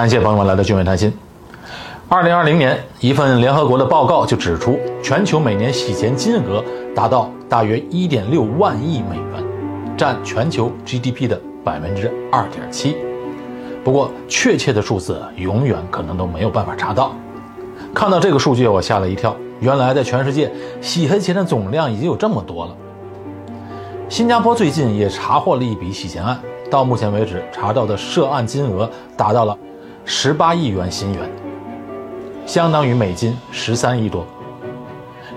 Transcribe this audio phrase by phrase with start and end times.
[0.00, 1.12] 感谢朋友们来到俊伟谈心。
[2.08, 6.64] 二零二零年，一份联合国的报告就指出，全球每年洗钱金额
[6.96, 9.44] 达到大约一点六万亿美元，
[9.98, 12.96] 占全球 GDP 的百分之二点七。
[13.84, 17.12] 不过，确切的数字永远可能都没有办法查到。
[17.92, 19.36] 看到这个数据，我吓了一跳。
[19.60, 22.74] 原来，在全世界洗黑钱的总量已经有这么多了。
[24.08, 26.40] 新加坡最近也查获了一笔洗钱案，
[26.70, 29.54] 到目前为止查到的涉案金额达到了
[30.12, 31.30] 十八亿元新元。
[32.44, 34.26] 相当于美金十三亿多，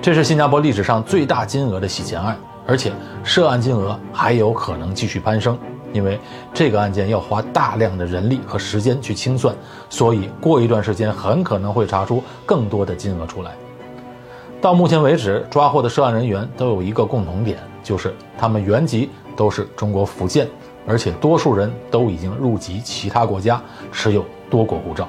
[0.01, 2.91] 这是新加坡历史上最大金额的洗钱案，而且
[3.23, 5.55] 涉案金额还有可能继续攀升，
[5.93, 6.19] 因为
[6.55, 9.55] 这个案件要花大量的人力和时间去清算，
[9.91, 13.51] 所以过一段时间很可能会查出更多的金额出来。
[14.59, 20.47] 到目前为止，抓获的涉案人员都有一个共同点，就是他们原籍都是中国福建，
[20.85, 23.61] 而且多数人都已经入籍其他国家，
[23.91, 25.07] 持有多国护照。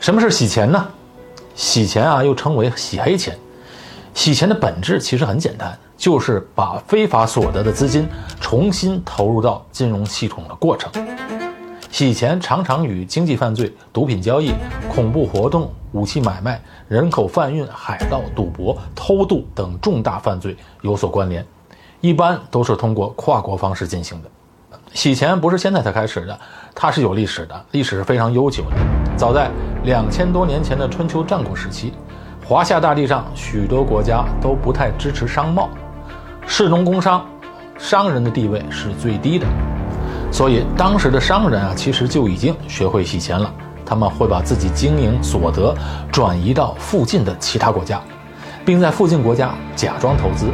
[0.00, 0.86] 什么是洗钱呢？
[1.54, 3.36] 洗钱啊，又称为洗黑钱。
[4.14, 8.08] 洗钱的本质其实很简单，就是把非法所得的资金
[8.40, 10.90] 重新投入到金融系统的过程。
[11.90, 14.52] 洗钱常常与经济犯罪、毒品交易、
[14.88, 21.44] 恐怖活动、武器买卖、人口贩运、海盗、赌博、偷渡等重大犯罪有所关联，
[22.00, 24.30] 一般都是通过跨国方式进行的。
[24.94, 26.38] 洗钱不是现在才开始的，
[26.74, 28.76] 它是有历史的，历史是非常悠久的。
[29.16, 29.50] 早在
[29.84, 31.92] 两千多年前的春秋战国时期，
[32.44, 35.68] 华夏大地上许多国家都不太支持商贸，
[36.46, 37.24] 士农工商，
[37.78, 39.46] 商人的地位是最低的，
[40.32, 43.52] 所以当时的商人啊，其实就已经学会洗钱了。
[43.84, 45.74] 他们会把自己经营所得
[46.12, 48.00] 转移到附近的其他国家，
[48.64, 50.46] 并在附近国家假装投资，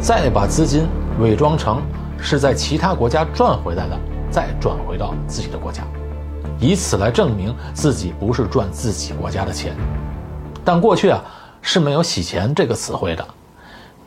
[0.00, 0.88] 再把资金
[1.20, 1.80] 伪装成。
[2.20, 3.98] 是在其他国家赚回来的，
[4.30, 5.82] 再转回到自己的国家，
[6.60, 9.74] 以此来证明自己不是赚自己国家的钱。
[10.64, 11.24] 但过去啊
[11.62, 13.26] 是没有洗钱这个词汇的，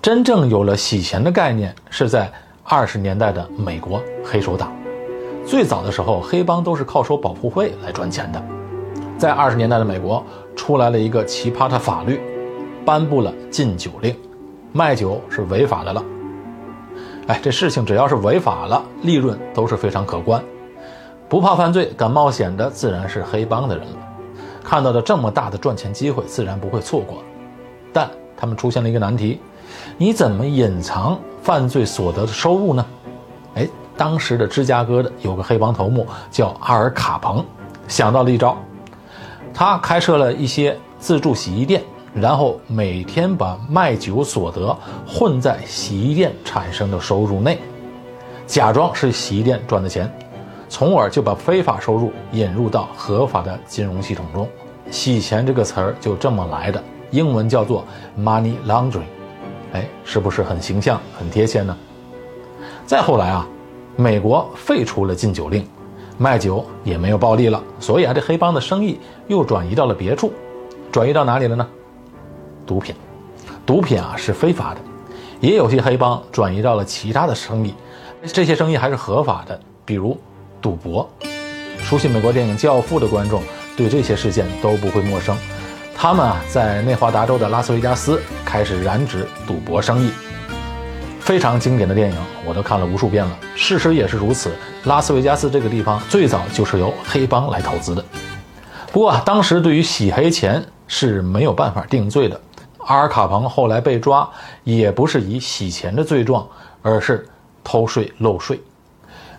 [0.01, 2.31] 真正有了洗钱的概念是在
[2.63, 4.71] 二十年代的美国黑手党。
[5.45, 8.41] 最早的时候，黑帮都是靠收保护费来赚钱的。
[9.17, 10.23] 在二十年代的美国，
[10.55, 12.21] 出来了一个奇葩的法律，
[12.85, 14.15] 颁布了禁酒令，
[14.71, 16.03] 卖酒是违法的了。
[17.27, 20.43] 哎，这事情只要是违法了，利润都是非常可观。
[21.29, 23.97] 不怕犯罪、敢冒险的，自然是黑帮的人了。
[24.61, 27.23] 看到的这么大的赚钱机会，自然不会错过。
[27.93, 29.39] 但他们出现了一个难题：
[29.97, 32.85] 你怎么隐藏犯罪所得的收入呢？
[33.55, 37.45] 哎，当时的芝加哥的有个黑帮头目叫阿尔卡彭，
[37.87, 38.57] 想到了一招，
[39.53, 41.81] 他开设了一些自助洗衣店。
[42.13, 44.75] 然后每天把卖酒所得
[45.07, 47.57] 混在洗衣店产生的收入内，
[48.45, 50.11] 假装是洗衣店赚的钱，
[50.69, 54.47] 从而就把非法收入引入到合法的金融系统中。
[54.91, 57.83] 洗钱这个词儿就这么来的，英文叫做
[58.19, 59.01] money laundering。
[59.71, 61.75] 哎，是不是很形象、很贴切呢？
[62.85, 63.47] 再后来啊，
[63.95, 65.65] 美国废除了禁酒令，
[66.19, 70.31] 卖酒也没有暴利了，所以啊，这黑帮的生意又转移到了别处，
[70.91, 71.67] 转移到哪里了呢？
[72.65, 72.95] 毒品，
[73.65, 74.79] 毒品啊是非法的，
[75.39, 77.73] 也有些黑帮转移到了其他的生意，
[78.27, 80.17] 这些生意还是合法的，比如
[80.61, 81.09] 赌博。
[81.79, 83.43] 熟悉美国电影《教父》的观众
[83.75, 85.37] 对这些事件都不会陌生。
[85.95, 90.09] 他们啊在内华达州的拉斯维加斯开始染指赌博生意，
[91.19, 93.37] 非常经典的电影，我都看了无数遍了。
[93.55, 94.51] 事实也是如此，
[94.85, 98.03] 拉斯维加斯这个地方最早就是由黑帮来投资的。
[98.91, 102.39] 不过当时对于洗黑钱是没有办法定罪的。
[102.85, 104.29] 阿尔卡彭后来被抓，
[104.63, 106.47] 也不是以洗钱的罪状，
[106.81, 107.27] 而是
[107.63, 108.59] 偷税漏税。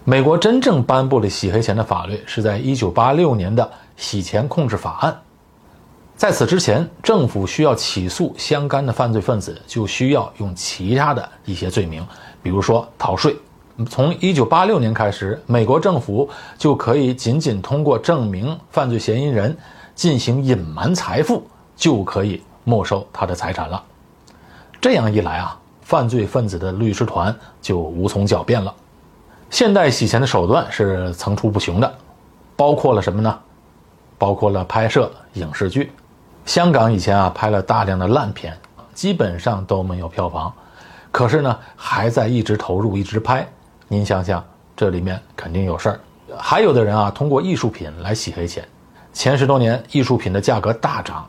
[0.04, 3.62] 美国真正颁布了洗黑钱的法律，是在1986年的
[3.96, 5.12] 《洗钱控制法案》。
[6.16, 12.06] 在此之前，政府需要起诉相干的犯罪分子，就需要用其他的一些罪名，
[12.42, 13.34] 比如说逃税。
[13.90, 19.56] 从1986年开始，美国政府就可以仅仅通过证明犯罪嫌疑人
[19.96, 21.42] 进行隐瞒财富，
[21.74, 22.40] 就可以。
[22.64, 23.82] 没收他的财产了，
[24.80, 28.74] 这样一来啊，犯罪分子的律师团就无从狡辩了。
[29.50, 31.94] 现代洗钱的手段是层出不穷的，
[32.56, 33.38] 包括了什么呢？
[34.16, 35.92] 包括了拍摄影视剧。
[36.46, 38.56] 香港以前啊拍了大量的烂片，
[38.94, 40.52] 基本上都没有票房，
[41.10, 43.46] 可是呢还在一直投入一直拍。
[43.88, 44.42] 您想想，
[44.74, 46.00] 这里面肯定有事儿。
[46.38, 48.66] 还有的人啊通过艺术品来洗黑钱，
[49.12, 51.28] 前十多年艺术品的价格大涨。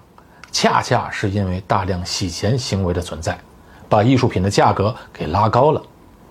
[0.57, 3.37] 恰恰是因为大量洗钱行为的存在，
[3.89, 5.83] 把艺术品的价格给拉高了。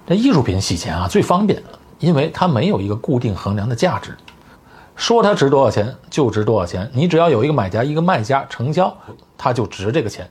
[0.06, 4.16] 这艺术品洗钱啊最方便了，因为它没有一个固定衡量的价值。
[4.96, 8.96] 说它值多少钱就值多少钱，你只要有一个买家一个卖家成交，
[9.36, 10.26] 它就值这个钱。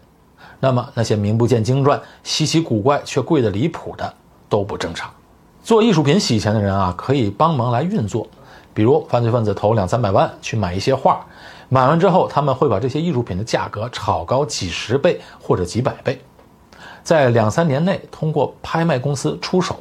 [0.59, 4.11] 那么那些名不见经传、稀奇古怪却贵得离谱的
[4.49, 5.07] 都不正常。
[5.63, 8.27] 做艺术品洗钱的人啊，可以帮忙来运作，
[8.73, 11.23] 比如犯罪分子投两三百万去买一些画，
[11.69, 16.21] 买完之后他们会把这些艺术品的价格炒高几十倍或者几百倍，
[17.03, 19.79] 在两三年内通过拍卖公司出手，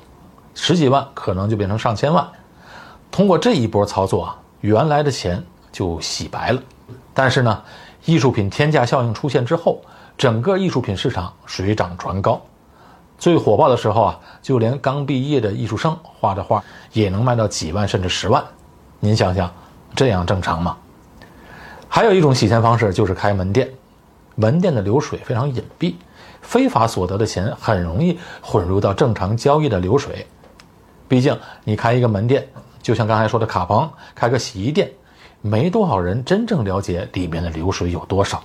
[0.54, 2.26] 十几万可能就变成上千万。
[3.10, 4.38] 通过这一波操作啊。
[4.62, 5.42] 原来的钱
[5.72, 6.62] 就洗白了，
[7.12, 7.62] 但是呢，
[8.04, 9.82] 艺术品天价效应出现之后，
[10.16, 12.40] 整个艺术品市场水涨船高，
[13.18, 16.62] 最火爆的时候啊，就连刚毕业的艺术生画的画
[16.92, 18.40] 也能卖到几万甚至十万，
[19.00, 19.52] 您想想，
[19.96, 20.76] 这样正常吗？
[21.94, 23.70] 还有一种洗钱方式就是开门店，
[24.34, 25.94] 门店的流水非常隐蔽，
[26.40, 30.26] 非法所得的钱很容易混入到正常交易的流水，
[31.06, 32.48] 毕竟你开一个门店。
[32.80, 34.90] 就像刚才说的，卡棚开个洗衣店，
[35.42, 38.42] 没多少人真正了解里面的流水有多少，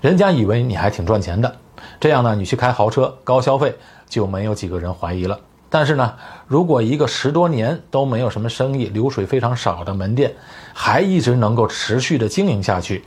[0.00, 1.54] 人家以为你还挺赚钱的，
[2.00, 3.76] 这样呢，你去开豪车高消费
[4.08, 5.38] 就没有几个人怀疑了。
[5.74, 6.14] 但是呢，
[6.46, 10.32] 如果一个十多年都没有什么生意、流水非常少的门店，
[10.72, 13.04] 还一直能够持续的经营下去，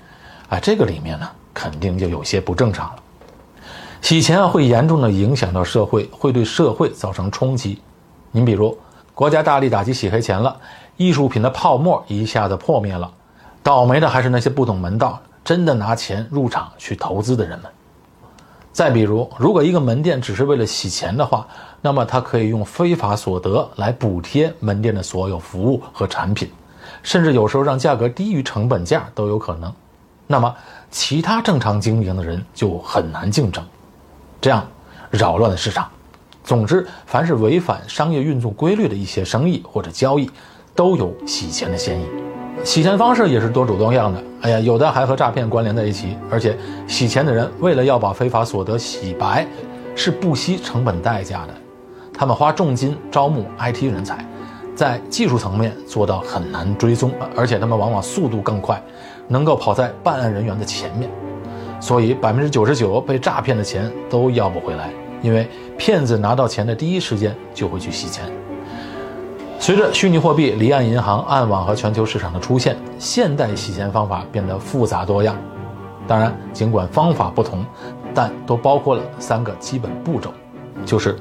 [0.50, 2.96] 啊，这个里面呢，肯定就有些不正常了。
[4.02, 7.82] 洗钱啊，会严重的影响到社会，会对社会造成冲击。
[8.32, 8.78] 您比如。
[9.14, 10.54] 国家大力打击洗黑钱了，
[10.98, 13.10] 艺术品的泡沫一下子破灭了，
[13.64, 17.72] 倒霉的还是那些不懂门道、真的拿钱入场去投资的人们。
[18.78, 21.48] 再比如，如果一个门店只是为了洗钱的话，
[21.82, 26.48] 那么他可以用非法所得来补贴门店的所有服务和产品，
[27.02, 29.74] 甚至有时候让价格低于成本价都有可能。
[30.28, 30.56] 那么，
[30.92, 33.66] 其他正常经营的人就很难竞争，
[34.40, 34.64] 这样
[35.10, 35.90] 扰乱了市场。
[36.44, 40.30] 总之，凡是违反商业运作规律的一些生意或者交易，
[40.76, 42.06] 都有洗钱的嫌疑。
[42.64, 44.22] 洗钱方式也是多种多样的。
[44.42, 46.56] 哎呀，有的还和诈骗关联在一起，而且
[46.86, 49.48] 洗钱的人为了要把非法所得洗白，
[49.96, 51.54] 是不惜成本代价的。
[52.14, 54.26] 他们花重金招募 IT 人才，
[54.76, 58.82] 在技术层面做到很难追踪，而且他们往往速度更快，
[59.28, 61.10] 能够跑在办案人员的前面，
[61.80, 64.90] 所以百分之九十九被诈骗的钱都要不回来。
[65.24, 68.26] 因为骗子拿到钱的第一时间就会去洗钱。
[69.60, 75.36] 随着虚拟货币、离岸银行、暗网和全球市场的出现，现代洗钱方法变得复杂多样。
[76.08, 77.66] 当然，尽管方法不同，
[78.14, 80.32] 但都包括了三个基本步骤，
[80.86, 81.18] 就是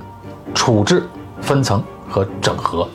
[0.54, 1.02] 处置、
[1.40, 2.86] 分层和整合。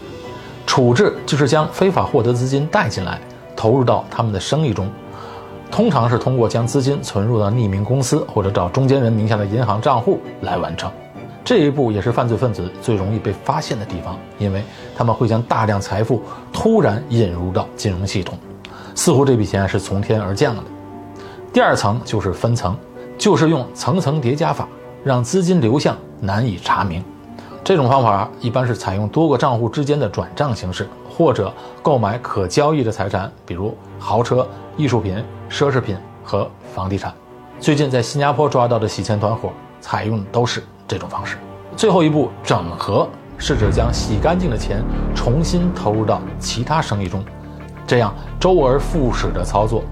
[0.66, 3.20] 处置就是将非法获得资金带进来，
[3.56, 4.90] 投入到他们的生意中。
[5.70, 10.90] 通常是通过将资金存入到匿名公司或者找中间人名下的银行账户来完成，
[11.44, 14.64] 这一步也是犯罪分子最容易被发现的地方，因为
[14.96, 16.22] 他们会将大量财富
[16.54, 18.38] 突然引入到金融系统，
[18.96, 20.64] 似乎这笔钱是从天而降的。
[21.52, 22.78] 第二层就是分层，
[23.18, 24.68] 就是用层层叠加法
[25.04, 27.04] 让资金流向难以查明。
[27.64, 34.48] 这种方法一般是采用多个账户之间的转账形式，或者购买可交易的财产，比如豪车、
[34.78, 35.24] 艺术品。
[35.52, 37.14] 奢侈品和房地产，
[37.60, 39.52] 最近在新加坡抓到的洗钱团伙
[39.82, 41.38] 采用的都是这种方式。
[41.78, 43.08] 最后一步整合
[43.38, 44.84] 是指将洗干净的钱
[45.16, 47.24] 重新投入到其他生意中，
[47.88, 49.84] 这样周而复始的操作。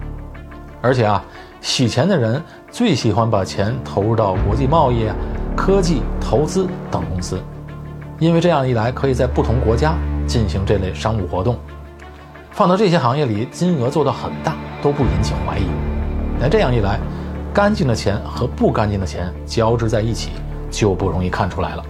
[0.81, 1.23] 而且啊，
[1.61, 5.15] 洗钱的人最喜欢把钱投入到国际贸易啊、
[5.55, 7.39] 科技、投资等公司，
[8.19, 9.93] 因为这样一来可以在不同国家
[10.27, 11.57] 进行这类商务活动。
[12.51, 14.55] 放到这些行业里，金额做到很大。
[14.81, 15.63] 都不引起怀疑，
[16.39, 16.97] 那这样一来，
[17.53, 20.29] 干净的钱和不干净的钱交织在一起，
[20.69, 21.83] 就不容易看出来了。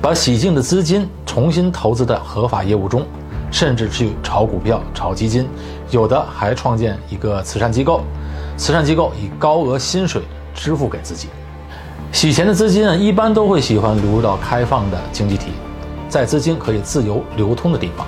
[0.00, 3.06] 把洗净的资金重新投资在合法业务中，
[3.50, 5.48] 甚至去炒股票、炒基金，
[5.90, 8.02] 有的还创建一个慈善机构，
[8.56, 10.22] 慈善机构以高额薪水
[10.54, 11.28] 支付给自己。
[12.10, 15.52] 洗钱的资金啊，一般都会喜欢流入到开放的经济体，
[16.08, 18.06] 在资金可以自由流通的地方。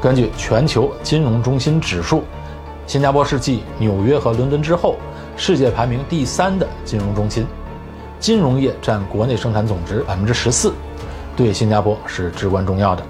[0.00, 2.22] 根据全球金融中心指数。
[2.86, 4.96] 新加坡是继纽约和伦敦之后，
[5.38, 7.46] 世界排名第三的金融中心，
[8.18, 10.72] 金融业占国内生产总值百分之十四，
[11.36, 13.02] 对新加坡是至关重要的。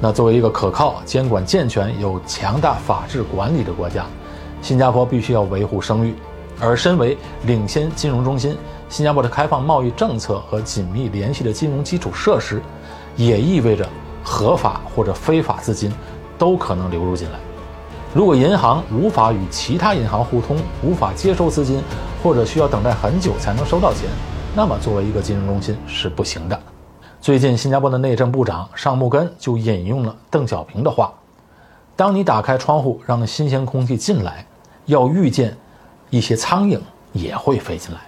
[0.00, 4.06] 那作为一个可靠、监管健全、有强大法治管理的国家，
[4.62, 6.14] 新加坡必须要维护声誉。
[6.60, 7.16] 而身为
[7.46, 8.56] 领先金融中心，
[8.88, 12.60] 新加坡的开放贸易政策和紧密联系的金融基础设施，
[13.16, 13.88] 也意味着
[14.24, 15.92] 合法或者非法资金
[16.36, 17.38] 都可能流入进来。
[18.14, 21.82] 如果银行无法与其他银行互通，无法接收资金，
[22.22, 24.08] 或者需要等待很久才能收到钱，
[24.56, 26.58] 那么作为一个金融中心是不行的。
[27.20, 31.12] 最近，新加坡的内政部长尚木根就引用了邓小平的话
[31.96, 34.46] ：“当你打开窗户让新鲜空气进来，
[34.86, 35.54] 要预见
[36.08, 36.80] 一些苍蝇
[37.12, 38.00] 也会飞进来。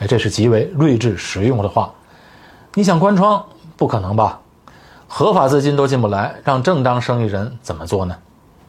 [0.00, 1.92] 哎，这是极为睿智实用的话。
[2.74, 3.44] 你想关窗，
[3.76, 4.40] 不可能吧？
[5.06, 8.16] 合法资金都进不来，让正当生意人怎么做呢？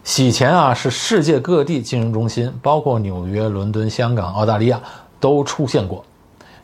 [0.03, 4.81] 洗钱啊，是世界各地金融中心，包括纽约、伦敦、香港、澳大利亚
[5.19, 6.03] 都出现过，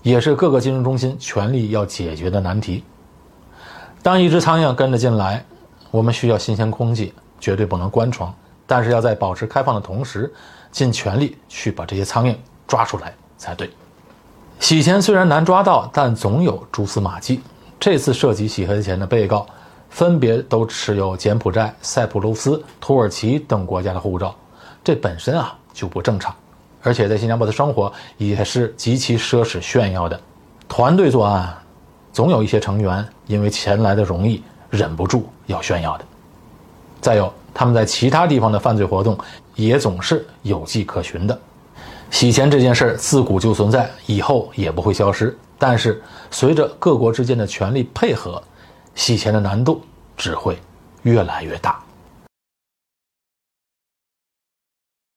[0.02, 2.84] 也是各个金融中心全力要解决的难题。
[4.02, 5.46] 当一只苍蝇跟着进来，
[5.92, 8.34] 我们需要新鲜空气，绝对不能关窗，
[8.66, 10.34] 但是要在保持开放的同时，
[10.72, 12.36] 尽全力去把这些苍蝇
[12.68, 13.70] 抓出来才对。
[14.60, 17.42] 洗钱虽然难抓到，但总有蛛丝马迹。
[17.80, 19.46] 这次涉及洗黑钱的被告，
[19.90, 24.36] 分别都持有柬埔寨、塞浦路斯、土耳其等国家的护照，
[24.84, 26.36] 这本身啊就不正常，
[26.82, 30.20] 而且在新加坡的生活也是极其奢侈炫耀的。
[30.68, 31.58] 团队作案，
[32.12, 36.06] 总有一些成员因为钱来的容易，忍不住要炫耀的。
[37.00, 39.18] 再有，他们在其他地方的犯罪活动，
[39.56, 41.40] 也总是有迹可循的。
[42.10, 45.38] 洗钱这件事儿自古就存在，以后也不会消失。
[45.60, 46.02] 但是
[46.32, 48.42] 随着各国之间的权力配合，
[48.98, 49.86] 洗钱的难度
[50.18, 50.60] 只会
[51.04, 51.77] 越来越大。